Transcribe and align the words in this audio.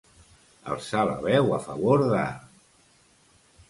Alçar 0.75 1.03
la 1.11 1.19
veu 1.27 1.55
a 1.59 1.61
favor 1.69 2.09
de. 2.17 2.27